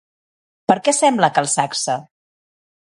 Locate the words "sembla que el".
1.01-1.51